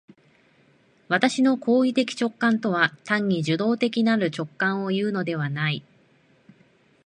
[1.09, 5.83] 私の行為的直観とは単に受働的なる直覚をいうのではない。